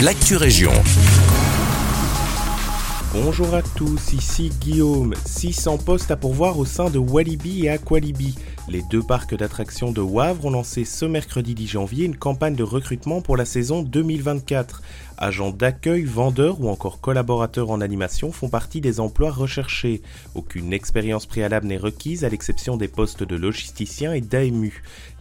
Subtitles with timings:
[0.00, 0.72] l'actu région.
[3.14, 5.14] Bonjour à tous, ici Guillaume.
[5.24, 8.34] 600 postes à pourvoir au sein de Walibi et Aqualibi.
[8.68, 12.62] Les deux parcs d'attractions de Wavre ont lancé ce mercredi 10 janvier une campagne de
[12.62, 14.82] recrutement pour la saison 2024.
[15.16, 20.02] Agents d'accueil, vendeurs ou encore collaborateurs en animation font partie des emplois recherchés.
[20.34, 24.82] Aucune expérience préalable n'est requise à l'exception des postes de logisticien et d'AMU.